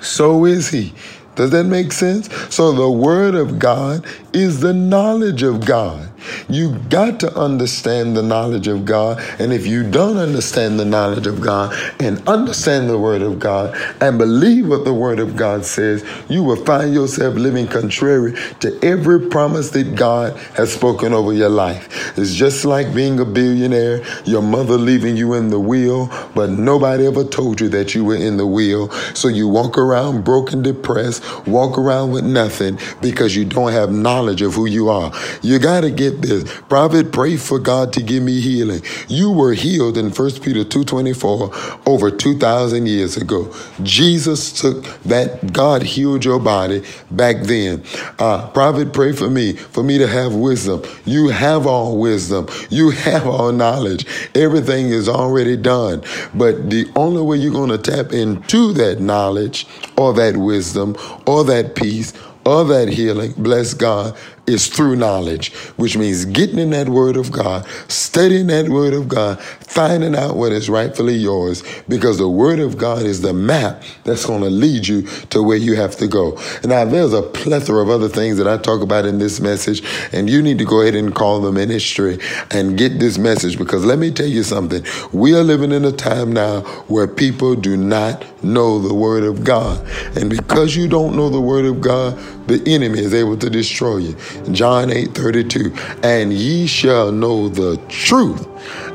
so 0.00 0.46
is 0.46 0.68
he. 0.68 0.94
Does 1.36 1.50
that 1.50 1.64
make 1.64 1.92
sense? 1.92 2.28
So 2.54 2.72
the 2.72 2.90
Word 2.90 3.34
of 3.34 3.58
God 3.58 4.04
is 4.32 4.60
the 4.60 4.74
knowledge 4.74 5.42
of 5.42 5.64
God. 5.64 6.10
You 6.48 6.78
got 6.90 7.20
to 7.20 7.34
understand 7.34 8.16
the 8.16 8.22
knowledge 8.22 8.68
of 8.68 8.84
God. 8.84 9.22
And 9.38 9.52
if 9.52 9.66
you 9.66 9.88
don't 9.88 10.18
understand 10.18 10.78
the 10.78 10.84
knowledge 10.84 11.26
of 11.26 11.40
God 11.40 11.74
and 11.98 12.26
understand 12.28 12.90
the 12.90 12.98
Word 12.98 13.22
of 13.22 13.38
God 13.38 13.74
and 14.02 14.18
believe 14.18 14.68
what 14.68 14.84
the 14.84 14.92
Word 14.92 15.18
of 15.18 15.36
God 15.36 15.64
says, 15.64 16.04
you 16.28 16.42
will 16.42 16.62
find 16.64 16.92
yourself 16.92 17.34
living 17.36 17.66
contrary 17.66 18.34
to 18.60 18.78
every 18.84 19.28
promise 19.28 19.70
that 19.70 19.94
God 19.94 20.36
has 20.54 20.72
spoken 20.72 21.12
over 21.12 21.32
your 21.32 21.48
life. 21.48 22.18
It's 22.18 22.34
just 22.34 22.64
like 22.64 22.94
being 22.94 23.18
a 23.20 23.24
billionaire, 23.24 24.02
your 24.24 24.42
mother 24.42 24.76
leaving 24.76 25.16
you 25.16 25.34
in 25.34 25.48
the 25.48 25.60
wheel, 25.60 26.10
but 26.34 26.50
nobody 26.50 27.06
ever 27.06 27.24
told 27.24 27.60
you 27.60 27.68
that 27.70 27.94
you 27.94 28.04
were 28.04 28.16
in 28.16 28.36
the 28.36 28.46
wheel. 28.46 28.90
So 29.14 29.28
you 29.28 29.48
walk 29.48 29.78
around 29.78 30.24
broken, 30.24 30.62
depressed, 30.62 31.19
walk 31.46 31.78
around 31.78 32.12
with 32.12 32.24
nothing 32.24 32.78
because 33.00 33.34
you 33.36 33.44
don't 33.44 33.72
have 33.72 33.90
knowledge 33.90 34.42
of 34.42 34.54
who 34.54 34.66
you 34.66 34.88
are. 34.88 35.12
You 35.42 35.58
got 35.58 35.82
to 35.82 35.90
get 35.90 36.22
this. 36.22 36.44
Prophet, 36.68 37.12
pray 37.12 37.36
for 37.36 37.58
God 37.58 37.92
to 37.94 38.02
give 38.02 38.22
me 38.22 38.40
healing. 38.40 38.82
You 39.08 39.30
were 39.30 39.54
healed 39.54 39.96
in 39.96 40.10
1 40.10 40.30
Peter 40.40 40.64
2.24 40.64 41.82
over 41.86 42.10
2,000 42.10 42.86
years 42.86 43.16
ago. 43.16 43.54
Jesus 43.82 44.52
took 44.52 44.84
that, 45.02 45.52
God 45.52 45.82
healed 45.82 46.24
your 46.24 46.40
body 46.40 46.84
back 47.10 47.42
then. 47.42 47.82
Uh, 48.18 48.48
prophet, 48.50 48.92
pray 48.92 49.12
for 49.12 49.30
me, 49.30 49.54
for 49.54 49.82
me 49.82 49.98
to 49.98 50.06
have 50.06 50.34
wisdom. 50.34 50.82
You 51.04 51.28
have 51.28 51.66
all 51.66 51.98
wisdom. 51.98 52.48
You 52.70 52.90
have 53.06 53.26
all 53.26 53.52
knowledge. 53.52 54.06
Everything 54.34 54.86
is 54.86 55.08
already 55.08 55.56
done. 55.56 56.02
But 56.34 56.70
the 56.70 56.90
only 56.96 57.22
way 57.22 57.36
you're 57.36 57.52
going 57.52 57.70
to 57.70 57.78
tap 57.78 58.12
into 58.12 58.72
that 58.74 59.00
knowledge 59.00 59.66
or 59.96 60.12
that 60.14 60.36
wisdom 60.36 60.96
or 61.26 61.44
that 61.44 61.74
peace 61.74 62.12
of 62.46 62.68
that 62.68 62.88
healing, 62.88 63.32
bless 63.36 63.74
God, 63.74 64.16
is 64.50 64.66
through 64.68 64.96
knowledge, 64.96 65.52
which 65.76 65.96
means 65.96 66.24
getting 66.24 66.58
in 66.58 66.70
that 66.70 66.88
word 66.88 67.16
of 67.16 67.32
God, 67.32 67.66
studying 67.88 68.48
that 68.48 68.68
word 68.68 68.92
of 68.92 69.08
God, 69.08 69.40
finding 69.40 70.14
out 70.14 70.36
what 70.36 70.52
is 70.52 70.68
rightfully 70.68 71.14
yours, 71.14 71.62
because 71.88 72.18
the 72.18 72.28
word 72.28 72.58
of 72.58 72.76
God 72.76 73.02
is 73.02 73.20
the 73.20 73.32
map 73.32 73.82
that's 74.04 74.26
going 74.26 74.42
to 74.42 74.50
lead 74.50 74.86
you 74.86 75.02
to 75.30 75.42
where 75.42 75.56
you 75.56 75.76
have 75.76 75.96
to 75.96 76.08
go. 76.08 76.38
Now, 76.64 76.84
there's 76.84 77.12
a 77.12 77.22
plethora 77.22 77.82
of 77.82 77.90
other 77.90 78.08
things 78.08 78.36
that 78.38 78.48
I 78.48 78.58
talk 78.58 78.82
about 78.82 79.06
in 79.06 79.18
this 79.18 79.40
message, 79.40 79.82
and 80.12 80.28
you 80.28 80.42
need 80.42 80.58
to 80.58 80.64
go 80.64 80.82
ahead 80.82 80.94
and 80.94 81.14
call 81.14 81.40
the 81.40 81.52
ministry 81.52 82.18
and 82.50 82.76
get 82.76 82.98
this 82.98 83.18
message 83.18 83.58
because 83.58 83.84
let 83.84 83.98
me 83.98 84.10
tell 84.10 84.26
you 84.26 84.42
something. 84.42 84.84
We 85.12 85.34
are 85.34 85.42
living 85.42 85.72
in 85.72 85.84
a 85.84 85.92
time 85.92 86.32
now 86.32 86.62
where 86.88 87.06
people 87.06 87.54
do 87.54 87.76
not 87.76 88.24
know 88.42 88.78
the 88.78 88.94
word 88.94 89.24
of 89.24 89.44
God. 89.44 89.86
And 90.16 90.30
because 90.30 90.74
you 90.74 90.88
don't 90.88 91.16
know 91.16 91.28
the 91.28 91.40
word 91.40 91.64
of 91.64 91.80
God, 91.80 92.18
the 92.46 92.62
enemy 92.66 92.98
is 92.98 93.14
able 93.14 93.36
to 93.36 93.50
destroy 93.50 93.98
you. 93.98 94.16
John 94.52 94.90
8 94.90 95.14
32. 95.14 95.74
And 96.02 96.32
ye 96.32 96.66
shall 96.66 97.12
know 97.12 97.48
the 97.48 97.76
truth, 97.88 98.46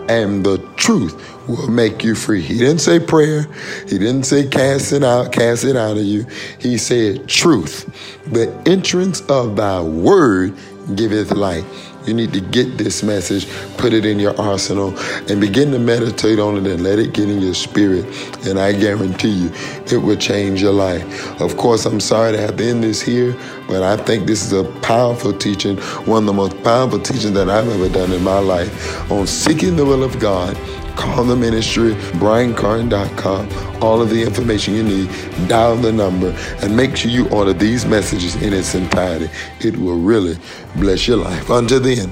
and 0.10 0.46
the 0.46 0.58
truth 0.76 1.32
will 1.48 1.70
make 1.70 2.04
you 2.04 2.16
free. 2.16 2.42
He 2.42 2.58
didn't 2.58 2.80
say 2.80 3.00
prayer. 3.00 3.48
He 3.88 3.98
didn't 3.98 4.24
say 4.24 4.48
cast 4.48 4.92
it 4.92 5.04
out, 5.04 5.32
cast 5.32 5.64
it 5.64 5.76
out 5.76 5.98
of 5.98 6.04
you. 6.04 6.26
He 6.60 6.78
said 6.78 7.28
truth. 7.28 7.86
The 8.32 8.52
entrance 8.66 9.22
of 9.30 9.56
thy 9.56 9.82
word 9.82 10.56
giveth 10.96 11.32
light. 11.32 11.66
You 12.06 12.14
need 12.14 12.34
to 12.34 12.42
get 12.42 12.78
this 12.78 13.02
message, 13.02 13.48
put 13.78 13.92
it 13.92 14.06
in 14.06 14.20
your 14.20 14.40
arsenal, 14.40 14.98
and 15.28 15.42
begin 15.42 15.72
to 15.72 15.80
meditate 15.80 16.38
on 16.38 16.56
it 16.58 16.68
and 16.72 16.84
let 16.84 17.00
it 17.00 17.14
get 17.14 17.30
in 17.30 17.42
your 17.42 17.56
spirit. 17.56 18.06
And 18.46 18.60
I 18.60 18.74
guarantee 18.74 19.30
you, 19.30 19.52
it 19.92 19.98
will 19.98 20.16
change 20.16 20.62
your 20.62 20.72
life. 20.72 21.42
Of 21.42 21.58
course, 21.58 21.86
I'm 21.86 22.00
sorry 22.00 22.34
to 22.34 22.40
have 22.40 22.58
to 22.58 22.64
end 22.64 22.84
this 22.84 23.02
here, 23.02 23.36
but 23.68 23.84
I 23.84 23.98
think 23.98 24.28
this 24.28 24.44
is 24.46 24.54
a 24.54 24.64
powerful 24.82 25.34
teaching, 25.34 25.78
one 26.06 26.24
of 26.24 26.28
the 26.28 26.34
most 26.34 26.62
powerful 26.64 27.00
teachings 27.00 27.34
that 27.34 27.50
I've 27.50 27.68
ever 27.68 27.90
done 27.90 28.12
in 28.12 28.24
my 28.24 28.40
life 28.40 29.12
on 29.12 29.28
seeking 29.28 29.76
the 29.76 29.86
will 29.86 30.04
of 30.04 30.20
God 30.20 30.58
Call 30.96 31.26
the 31.26 31.36
ministry, 31.36 31.94
briancarn.com. 32.20 33.84
All 33.84 34.02
of 34.02 34.10
the 34.10 34.22
information 34.24 34.74
you 34.74 34.84
need. 34.84 35.10
Dial 35.48 35.76
the 35.76 35.92
number 35.92 36.30
and 36.62 36.76
make 36.76 36.96
sure 36.96 37.12
you 37.12 37.28
order 37.30 37.54
these 37.54 37.86
messages 37.86 38.36
in 38.42 38.54
its 38.54 38.76
entirety. 38.76 39.30
It 39.60 39.78
will 39.78 40.00
really 40.00 40.38
bless 40.78 41.08
your 41.08 41.18
life. 41.18 41.50
Until 41.50 41.82
then, 41.82 42.12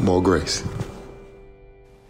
more 0.00 0.22
grace. 0.22 0.64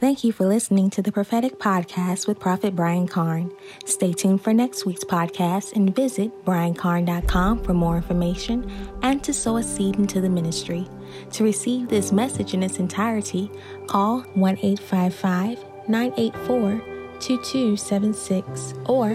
Thank 0.00 0.24
you 0.24 0.32
for 0.32 0.44
listening 0.44 0.90
to 0.90 1.02
the 1.02 1.12
Prophetic 1.12 1.58
Podcast 1.58 2.26
with 2.26 2.38
Prophet 2.38 2.76
Brian 2.76 3.06
Carn. 3.06 3.50
Stay 3.86 4.12
tuned 4.12 4.42
for 4.42 4.52
next 4.52 4.84
week's 4.84 5.04
podcast 5.04 5.72
and 5.72 5.94
visit 5.94 6.44
briancarn.com 6.44 7.62
for 7.62 7.72
more 7.72 7.96
information 7.96 8.70
and 9.02 9.22
to 9.24 9.32
sow 9.32 9.56
a 9.56 9.62
seed 9.62 9.96
into 9.96 10.20
the 10.20 10.28
ministry. 10.28 10.86
To 11.32 11.44
receive 11.44 11.88
this 11.88 12.12
message 12.12 12.54
in 12.54 12.62
its 12.62 12.78
entirety, 12.78 13.50
call 13.86 14.20
1 14.34 14.58
855 14.58 15.64
984 15.88 16.82
2276 17.20 18.74
or 18.86 19.14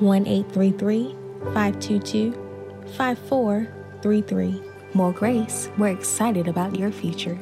1 0.00 0.26
833 0.26 1.14
522 1.52 2.32
5433. 2.96 4.62
More 4.94 5.12
grace, 5.12 5.68
we're 5.76 5.88
excited 5.88 6.48
about 6.48 6.76
your 6.76 6.90
future. 6.90 7.38